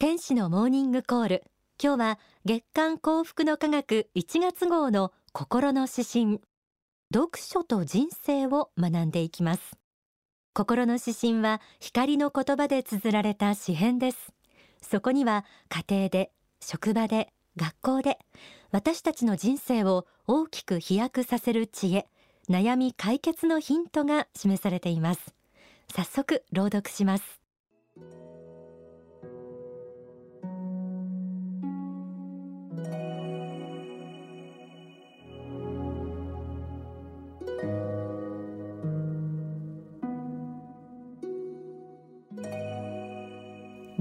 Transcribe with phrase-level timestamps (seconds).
[0.00, 1.44] 天使のモーニングコール。
[1.78, 6.40] 今日は月刊幸福の科学1月号の心の指針。
[7.12, 9.76] 読書と人生を学んでいきます。
[10.54, 14.32] 心の指針は光の言葉で綴られた詩編です。
[14.80, 16.32] そこには家庭で
[16.62, 17.28] 職場で
[17.58, 18.18] 学校で
[18.70, 22.06] 私たちの人生を大きく飛躍させる知恵
[22.48, 25.34] 悩み解決のヒントが示されています。
[25.94, 27.39] 早速朗読します。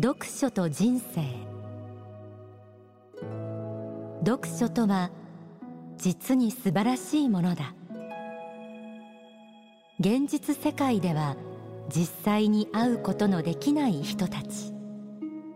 [0.02, 1.26] 読書と人生。
[4.26, 5.12] 読書とは
[5.98, 7.74] 実に素晴らしいものだ。
[10.00, 11.36] 現実世界では
[11.90, 14.74] 実際に会うことのできない人たち。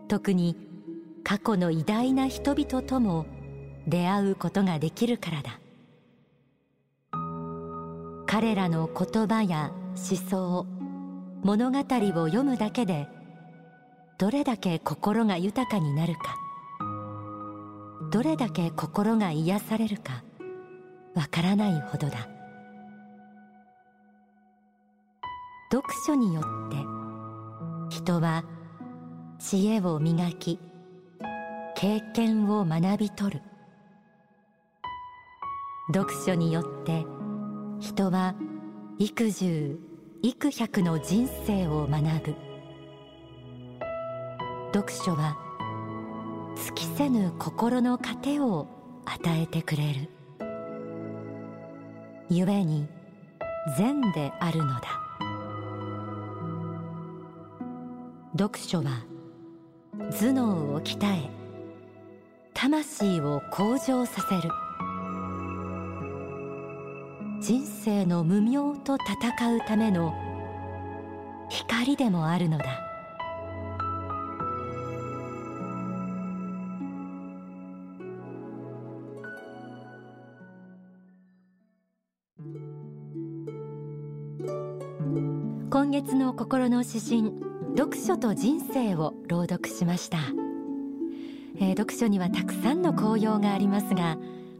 [0.08, 0.58] 特に
[1.24, 3.24] 過去の偉大な人々とも
[3.86, 5.58] 出会うことができるからだ。
[8.26, 10.66] 彼らの言葉や思想
[11.42, 11.82] 物語を
[12.26, 13.08] 読むだけで
[14.16, 16.36] どれだけ心が豊かになるか。
[18.12, 20.22] どれだけ心が癒されるか。
[21.14, 22.28] わからないほどだ。
[25.72, 26.76] 読書によって
[27.96, 28.44] 人は
[29.40, 30.60] 知恵を磨き
[31.74, 33.42] 経験を学び取る。
[35.92, 37.04] 読書によって
[37.80, 38.36] 人は
[38.98, 39.78] 幾十
[40.22, 42.43] 幾百の人生を学ぶ。
[44.74, 45.36] 読書は
[46.56, 48.66] 尽きせぬ心の糧を
[49.04, 50.10] 与えてくれる。
[52.28, 52.88] 故に
[53.78, 54.82] 善であるのだ。
[58.36, 59.04] 読書は
[60.10, 61.30] 頭脳を鍛え
[62.52, 64.50] 魂を向上させる。
[67.40, 70.12] 人生の無明と戦うための
[71.48, 72.83] 光でもあるのだ。
[85.74, 87.32] 今月の心の指針
[87.76, 90.18] 読書と人生を朗読しました、
[91.56, 94.16] えー、読書にはたくさんの効用がありますが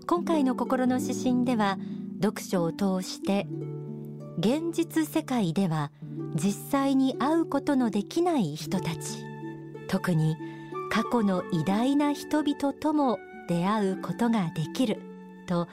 [0.08, 1.78] 今回の心の指針では
[2.20, 3.46] 読書を通して
[4.40, 5.92] 現実世界では
[6.34, 9.24] 実際に会うことのできない人たち
[9.86, 10.36] 特に
[10.90, 15.00] 過去の偉大な人々とも出会うことができる
[15.46, 15.68] と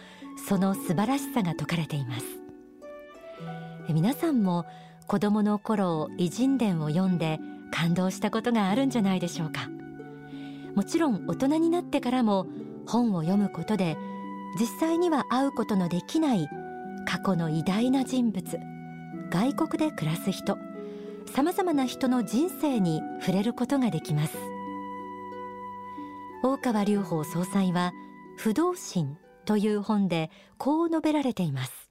[0.47, 2.25] その素晴らしさが説かれています。
[3.89, 4.65] 皆さんも
[5.07, 7.39] 子供の頃偉人伝を読んで
[7.71, 9.69] 感動したことがあるんじゃないでしょうか。
[10.75, 12.47] もちろん大人になってからも
[12.87, 13.97] 本を読むことで
[14.59, 16.47] 実際には会うことのできない
[17.05, 18.59] 過去の偉大な人物
[19.29, 20.57] 外国で暮らす人
[21.25, 24.37] さまざまな人の人生に触れることができます。
[26.43, 27.93] 大川隆法総裁は
[28.35, 31.90] 不動心という本でこう述べられています。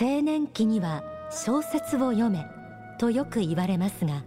[0.00, 2.44] 青年期には小説を読め
[2.98, 4.24] とよく言われますが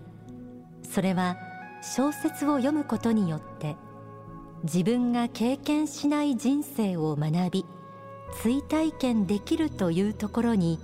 [0.83, 1.37] それは
[1.81, 3.75] 小説を読むことによって
[4.63, 7.65] 自分が経験しない人生を学び
[8.41, 10.79] 追体験できるというところに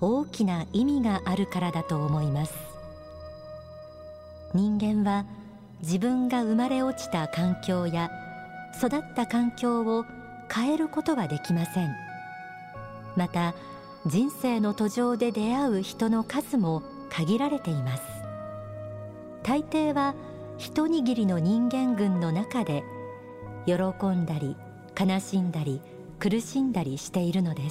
[0.00, 2.54] 大きな意味があるからだと思います。
[4.54, 5.24] 人間は
[5.80, 8.10] 自分が生まれ落ちた環境や
[8.78, 10.04] 育った環境を
[10.52, 11.94] 変えることはできません。
[13.16, 13.54] また
[14.06, 18.02] 人生の途上で出会う人の数も限られています。
[19.42, 20.14] 大抵は
[20.58, 22.84] 一握りの人間群の中で
[23.66, 23.74] 喜
[24.06, 24.56] んだり
[24.98, 25.80] 悲しんだり
[26.20, 27.68] 苦しんだりしているので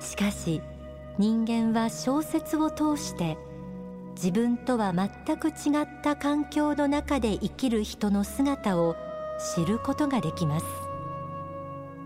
[0.00, 0.12] す。
[0.12, 0.62] しかし
[1.18, 3.36] 人間は小説を通して
[4.14, 8.96] 自分とは全く違った環境の中で生きる人の姿を
[9.54, 10.66] 知ることができます。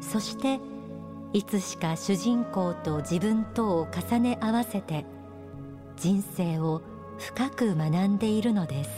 [0.01, 0.59] そして
[1.33, 5.05] いつしか主人公と自分とを重ね合わせて
[5.97, 6.81] 人生を
[7.19, 8.91] 深く学んでいるのです。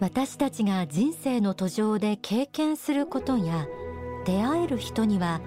[0.00, 3.68] 私たちが人生の途上で経験することや
[4.24, 5.40] 出会える人には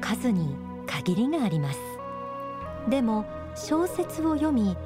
[0.00, 0.56] 数に
[0.88, 1.78] 限りがあります。
[2.88, 3.24] でも
[3.54, 4.76] 小説を読み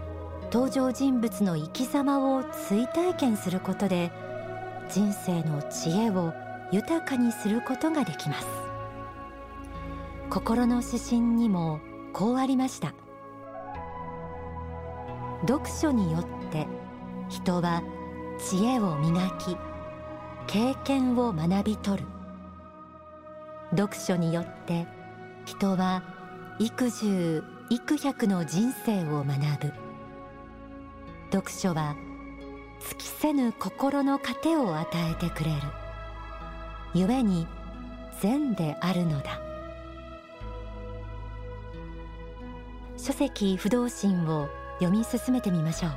[0.52, 4.12] 登場人物の生き様を追体験することで
[4.88, 6.32] 人生の知恵を
[6.70, 8.46] 豊かにすることができます。
[10.30, 11.80] 心の指針にも
[12.12, 12.94] こうありました。
[15.46, 16.66] 読書によって
[17.28, 17.82] 人は
[18.38, 19.56] 知恵を磨き
[20.46, 22.08] 経験を学び取る。
[23.70, 24.86] 読書によって
[25.44, 26.02] 人は
[26.58, 29.72] 幾十幾百の人生を学ぶ。
[31.32, 31.96] 読書は
[32.88, 35.60] 尽きせぬ心の糧を与えてくれる。
[36.94, 37.46] 故に
[38.20, 39.40] 善であるのだ。
[42.96, 44.48] 書籍不動心を
[44.78, 45.92] 読み進めてみましょう。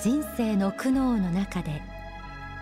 [0.00, 1.82] 人生の苦悩の中で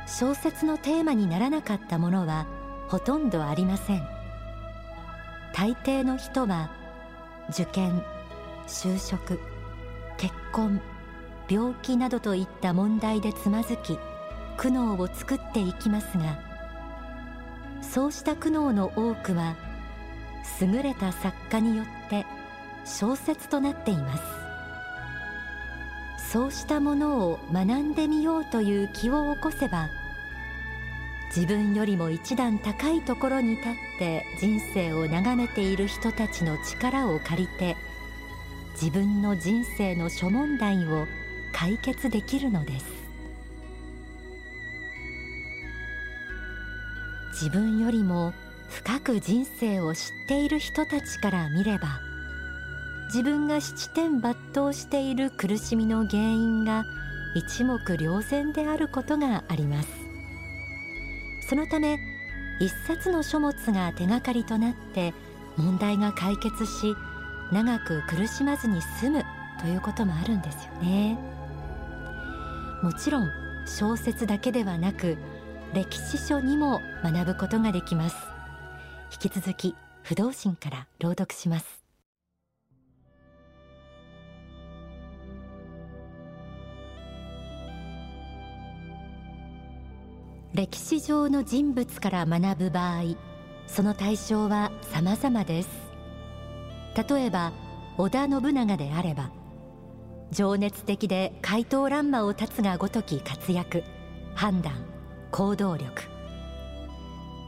[0.07, 2.47] 小説のテーマにならなかったものは
[2.89, 4.03] ほとんどありません。
[5.55, 6.71] 大抵の人は
[7.51, 8.03] 受験
[8.67, 9.39] 就職
[10.19, 10.81] 結婚
[11.49, 13.99] 病気などといった問題でつまずき
[14.59, 16.39] 苦悩を作っていきますが
[17.81, 19.57] そうした苦悩の多くは
[20.61, 22.27] 優れた作家によって
[22.85, 24.23] 小説となっています。
[26.31, 29.89] そうしたものを学んでみようという気を起こせば
[31.35, 37.77] 自分よりも一段高いところに立って人生を眺めている人たちの力を借りて
[38.81, 41.09] 自分の人生の諸問題を
[41.53, 42.87] 解決できるのです。
[47.33, 48.33] 自分よりも
[48.69, 52.01] 深く人生を知っている人たちから見れば
[53.07, 56.85] 自分が七点抜刀している苦しみの原因が
[57.35, 59.89] 一目瞭然であることがあります。
[61.49, 61.99] そのため
[62.61, 65.15] 一冊の書物が手がかりとなって
[65.57, 66.95] 問題が解決し
[67.53, 69.25] 長く苦しまずに済む
[69.61, 71.19] ということもあるんですよね。
[72.83, 73.29] もちろん
[73.67, 75.17] 小説だけではなく
[75.75, 78.17] 歴史書にも学ぶことができます。
[79.13, 81.83] 引き続き不動心から朗読します。
[90.55, 93.03] 歴史上の人物から学ぶ場合
[93.69, 95.88] その対象は様々です。
[96.99, 97.53] 例えば
[97.97, 99.31] 織田信長であれば
[100.33, 103.85] 情熱的で怪盗乱魔を断つがごとき活躍
[104.35, 104.85] 判断
[105.31, 106.03] 行動力。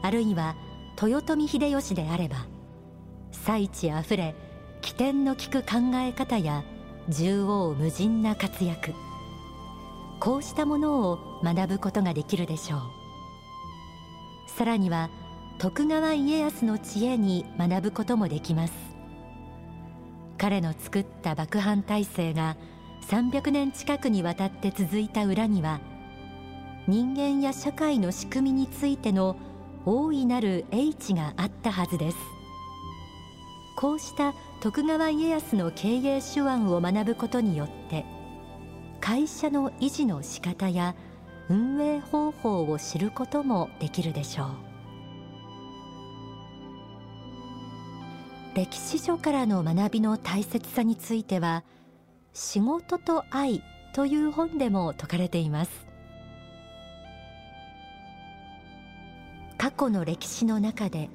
[0.03, 0.55] あるいは
[1.01, 2.45] 豊臣秀吉であれば
[3.31, 4.35] 才知あふれ
[4.81, 6.63] 起点の利く考え方や
[7.09, 8.93] 縦横無尽な活躍。
[10.19, 12.81] こうしたものを学ぶことができるでしょう。
[14.47, 15.09] さらには
[15.57, 18.90] 徳川家康の知恵に学ぶこともできます。
[20.41, 22.57] 彼の作った幕藩体制が
[23.11, 25.79] 300年近くにわたって続いた裏には
[26.87, 29.35] 人間や社会の仕組みについての
[29.85, 32.17] 大いなる英知があったはずです。
[33.77, 34.33] こうした
[34.63, 38.03] 徳川家康の経営手腕を学ぶことによって
[38.99, 40.95] 会社の維持の仕方や
[41.49, 44.70] 運営方法を知ることもできるでしょう。
[48.53, 51.63] 歴史書からの学びの大切さについては
[52.33, 53.63] 仕事と愛
[53.93, 55.87] という本でも説かれています。
[59.57, 61.09] 過去の歴史の中で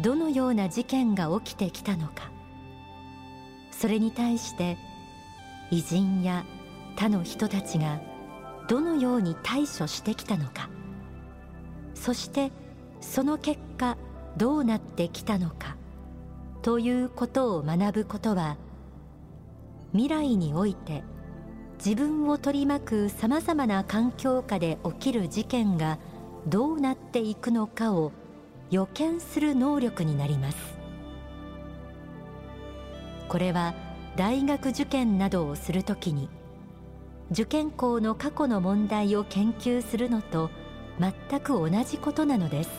[0.00, 2.30] どのような事件が起きてきたのか。
[3.70, 4.78] それに対して
[5.70, 6.46] 偉人や
[6.96, 8.00] 他の人たちが
[8.68, 10.70] どのように対処してきたのか。
[11.94, 12.52] そして
[13.02, 13.98] その結果
[14.38, 15.76] どうなってきたのか。
[16.64, 18.56] ということを学ぶことは
[19.92, 21.04] 未来において
[21.76, 25.98] 自分を取り巻くさまざまな環境下で起きる事件が
[26.46, 28.12] どうなっていくのかを
[28.70, 30.78] 予見する能力になります。
[33.28, 33.74] これは
[34.16, 36.30] 大学受験などをするときに
[37.30, 40.48] 受験校の過去の問題を研究するのと
[40.98, 42.70] 全く同じことなのです。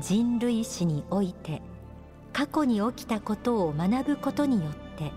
[0.00, 1.60] 人類史において
[2.32, 5.12] 過去に起きたことを学ぶことによって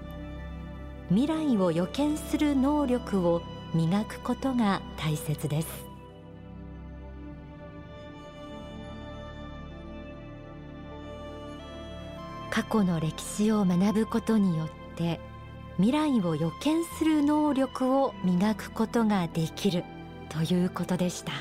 [1.10, 3.42] 未来を予見する能力を
[3.74, 5.92] 磨くことが大切です。
[12.50, 15.20] 過去の歴史を学ぶことによって
[15.78, 19.86] 未来を予見する能力を磨くことができる
[20.30, 21.32] ということでした。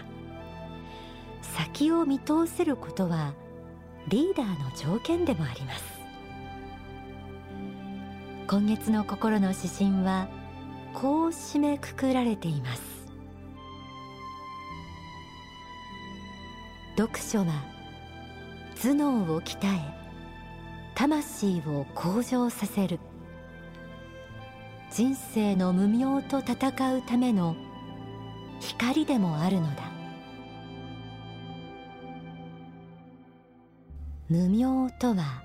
[1.43, 3.35] 先を見通せることは
[4.09, 6.01] リーダーの条件でもあります。
[8.47, 10.29] 今月の心の指針は
[10.93, 12.83] こう締めくくられています。
[16.97, 17.47] 読書は
[18.83, 19.79] 頭脳を鍛え
[20.95, 22.99] 魂を向上させる。
[24.91, 27.55] 人生の無明と戦うための
[28.59, 29.90] 光でもあるのだ。
[34.31, 35.43] 無明とは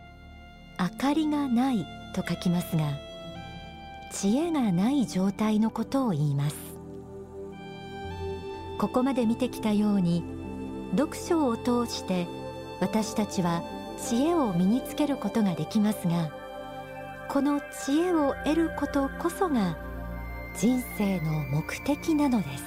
[0.79, 2.83] 明かりがないと書きますが
[4.11, 6.55] 知恵がない状態のことを言います。
[8.77, 10.23] ここまで見てきたように
[10.91, 12.27] 読書を通して
[12.79, 13.63] 私たちは
[13.97, 16.31] 知恵を身につけることができますが
[17.27, 19.77] この知恵を得ることこそが
[20.55, 22.63] 人生の目的なのです。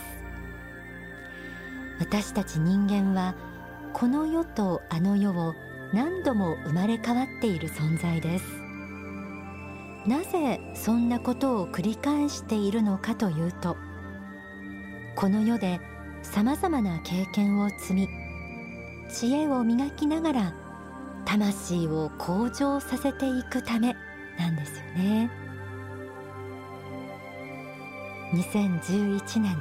[2.01, 3.37] 私たち人間は
[3.93, 5.55] この世とあの世を
[5.92, 8.68] 何度も生まれ変わっている存在です。
[10.07, 13.76] なぜそんなことを繰り返しているのかというと
[15.14, 15.80] この世で
[16.23, 18.09] さまざまな経験を積み
[19.11, 20.54] 知恵を磨きながら
[21.26, 23.97] 魂を向上させていくため
[24.38, 25.30] なんですよね。
[28.33, 29.57] 2011年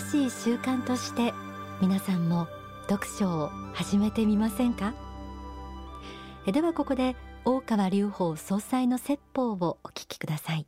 [0.00, 1.32] しい習慣として
[1.80, 2.46] 皆さんも
[2.88, 4.94] 読書を始めてみませんか？
[6.46, 10.66] ではここで大川隆法総裁の説法をお聞きください。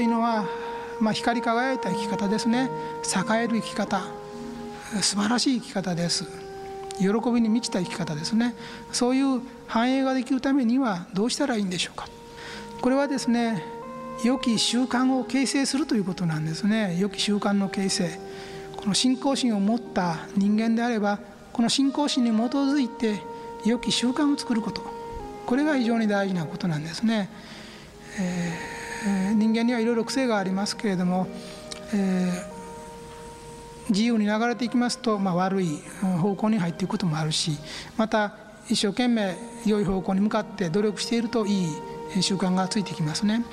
[0.00, 0.46] というのは、
[0.98, 2.70] まあ、光り輝いた生き方ですね。
[3.04, 4.00] 栄える生き方。
[5.02, 6.24] 素晴らしい生き方です。
[6.98, 8.54] 喜びに満ちた生き方ですね。
[8.92, 12.08] そういう繁栄ができるためにはどうしたらいいんでしょうか。
[12.80, 13.62] これはですね
[14.24, 16.96] 良き習慣を形成するということなんですね。
[16.98, 18.18] 良き習慣の形成。
[18.78, 21.18] この信仰心を持った人間であれば
[21.52, 23.20] この信仰心に基づいて
[23.66, 24.80] 良き習慣を作ること。
[25.44, 27.28] これが非常に大事なことなんですね、
[28.18, 31.26] えーえ人間にはいろいろ癖がありますけれども、
[31.94, 35.78] えー、自由に流れていきますと、まあ、悪い
[36.20, 37.52] 方向に入っていくこともあるし
[37.96, 38.34] また
[38.68, 41.64] 一生懸命良い方向に向かって努力しているとい
[42.16, 43.44] い習慣がついてきますね。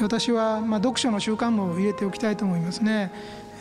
[0.00, 3.12] 私は、まあ、読書の習慣も入れておきたいと思いますね、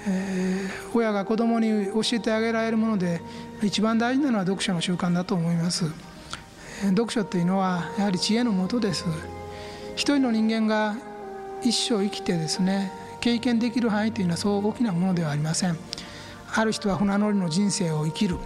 [0.08, 3.22] えー、親が子供に教えてあげられるもので
[3.62, 5.86] 一番大事なのは読書の習慣だと思います。
[6.90, 9.06] 読書というのはやはり知恵のもとです。
[9.96, 10.96] 一人の人間が
[11.62, 15.78] 一生生きてですね経験できる範囲というのはそう大きなものではありません。
[16.54, 18.38] ある人は船乗りの人生を生きる。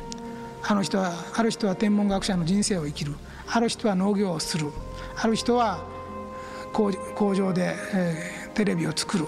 [0.67, 3.15] あの人はある人は天文学者の人生を生きる。
[3.47, 4.71] ある人は農業をする。
[5.15, 5.79] ある人は
[6.73, 6.91] 工
[7.35, 9.27] 場で、えー、テレビを作る。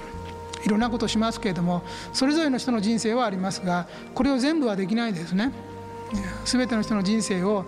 [0.65, 5.53] いろんなことをしますけれどもそれぞれの人の人生はありますがこれを全部はできないですね。
[6.45, 7.65] 全ての人の人生を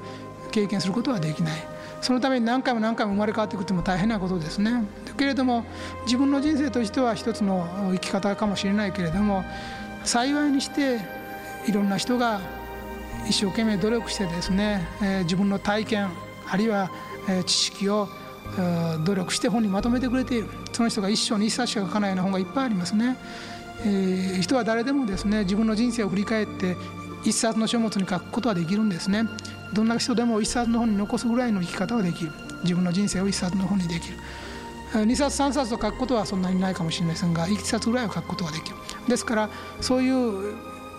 [0.52, 1.79] 経験することはできない。
[2.02, 4.84] そのために何回も何回も生まれ変わっていくっても大変なことですね。
[5.18, 5.66] けれども
[6.06, 9.44] 自分の人生としては一つの生き方かもしれないけれども
[10.06, 11.00] 幸いにして
[11.68, 12.40] いろんな人が
[13.28, 16.10] 一生懸命努力してですね、えー、自分の体験
[16.50, 16.90] あるいは、
[17.28, 18.08] えー、知識を
[19.06, 20.50] 努力して本にまとめてくれている。
[20.72, 23.18] その人が一生に一冊しか書かないような本がいっぱいありますね、
[23.86, 26.78] えー、人は誰でもですね自分の人生を振り返って
[27.26, 29.26] 一冊の書物に書くことはできるんですね。
[29.74, 32.32] どんな人でも一冊の本に残すぐらいの生き方はできる。
[32.64, 34.18] 自分の人生を一冊の本にできる。
[34.94, 38.76] 2冊3冊と書くことはそんなにないかもしれませんが1冊ぐらいは書くことができる。
[39.08, 39.50] ですから
[39.82, 40.56] そういう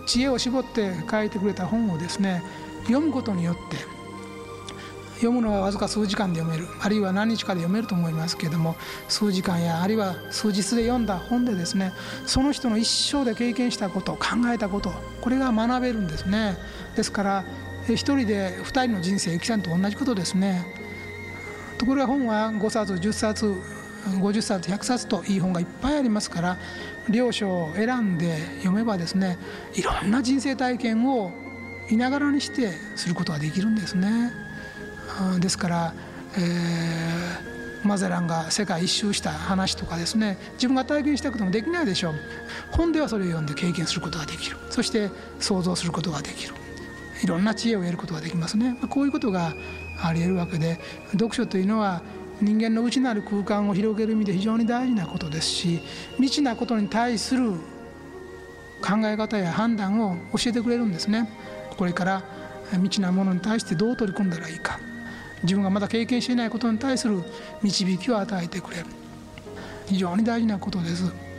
[0.06, 2.42] 知恵を絞って書いてくれた本をですね
[2.84, 3.76] 読むことによって
[5.16, 6.72] 読むのはわずか数時間で読める。
[6.80, 8.76] あるいは何日かで読めると思いますけれども
[9.08, 11.92] 数時間やあるいは数日で読んだ本でですね
[12.26, 16.56] その人の一生で経験したこと考えたことこれが学べるんですね。
[16.96, 17.44] ですから
[17.94, 20.64] 一人で二人の人生生きたのと同じことですね。
[21.78, 23.54] ところが本は5冊10冊
[24.18, 26.58] 50冊100冊といい本がいっぱいありますから
[27.08, 29.38] 領書を選んで読めばですね
[29.74, 31.32] いろんな人生体験を
[31.90, 34.32] いながらにしてすることができるんですね。
[35.40, 35.94] ですから、
[36.36, 42.14] えー、マゼランが世界一周した話とかですね自分が体験したこともできないでしょう。
[42.70, 44.56] 本ではそれを読んで経験することができる。
[44.70, 46.54] そして想像することができる。
[47.22, 48.76] いろんな知恵を得ることができますね。
[48.88, 49.54] こういうことが
[50.02, 50.78] ありえるわけで
[51.12, 52.02] 読書というのは
[52.40, 55.80] 人間の内なる空間を広げる意味で非常に大事なことですし
[56.16, 57.52] 未知なことに対する
[58.80, 61.30] 考え方や判断を教えてくれるんですね。
[61.76, 62.22] これから
[62.70, 64.78] 未知なものに対してどう取り組んだらいいか。
[65.42, 67.22] 自分がまだ経験していないことに対する
[67.62, 68.86] 導きを与えてくれる。
[69.86, 71.29] 非常に大事なことです。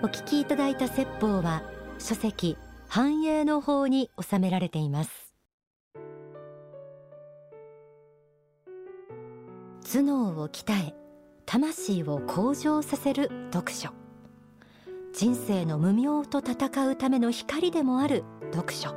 [0.00, 1.60] お聞きいただいた説法は
[1.98, 5.34] 書籍繁栄の法に収められています。
[9.92, 10.94] 頭脳を鍛え
[11.46, 13.90] 魂を向上させる読書。
[15.12, 18.94] 人生の無明と戦うための光でもある読書。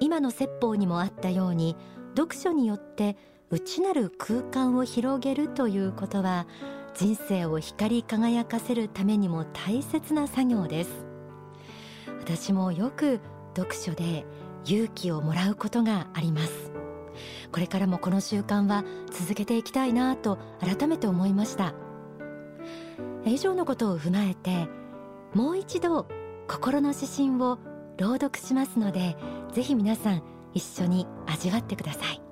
[0.00, 1.76] 今の説法にもあったように
[2.16, 3.16] 読書によって
[3.50, 6.48] 内なる空間を広げるということは
[6.94, 10.90] 人生を光り輝かせるためにも大切な作業です。
[12.20, 13.20] 私もよく
[13.56, 14.24] 読書で
[14.64, 16.70] 勇気をもらうことがあります。
[17.50, 21.74] これからもこの習慣は続けていきたいなと改めて思いました。
[23.24, 24.68] 以上のことを踏まえて
[25.32, 26.06] もう一度
[26.48, 27.58] 心の指針を
[27.96, 29.16] 朗読しますので
[29.52, 30.22] ぜひ皆さん
[30.54, 32.31] 一緒に味わってください。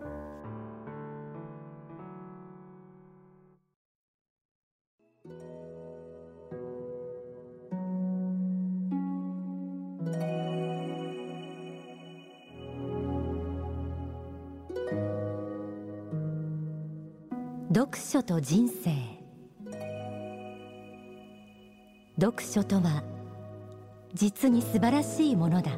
[17.80, 18.90] 読書と人生。
[22.20, 23.02] 読書とは
[24.12, 25.70] 実に素晴らしいものだ。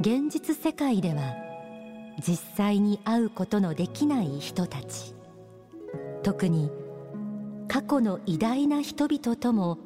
[0.00, 1.36] 現実世界では
[2.18, 5.14] 実際に会うことのできない人たち。
[6.24, 6.68] 特に
[7.68, 9.78] 過去の偉大な人々とも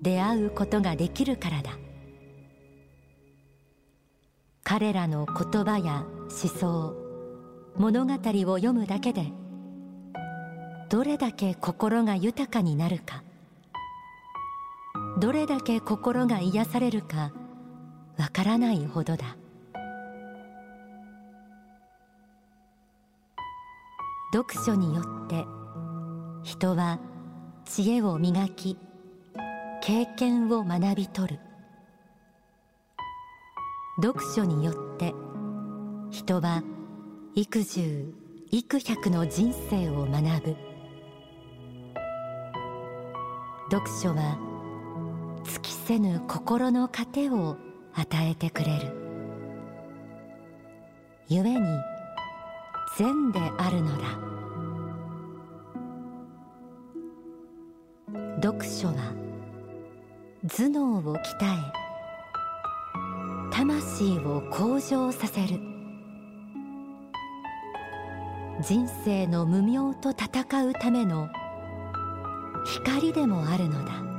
[0.00, 1.72] 出会うことができるからだ。
[4.62, 7.09] 彼らの言葉や思想
[7.76, 8.16] 物語を
[8.56, 9.32] 読むだけで
[10.88, 13.22] どれだけ心が豊かになるか
[15.18, 17.32] どれだけ心が癒されるか
[18.18, 19.36] わからないほどだ。
[24.32, 25.44] 読書によって
[26.42, 27.00] 人は
[27.64, 28.78] 知恵を磨き
[29.82, 31.40] 経験を学び取る。
[34.02, 35.14] 読書によって
[36.10, 36.62] 人は
[37.36, 38.12] 幾十
[38.50, 40.56] 幾百の人生を学ぶ。
[43.70, 44.36] 読書は
[45.44, 47.56] 尽きせぬ心の糧を
[47.94, 48.96] 与えてくれる。
[51.28, 51.60] 故に
[52.98, 54.08] 善であるのだ。
[58.42, 59.14] 読書は
[60.48, 61.80] 頭脳を鍛え
[63.52, 65.69] 魂を向上させる。
[68.62, 71.28] 人生の無明と戦うための
[72.66, 74.09] 光でもあるのだ。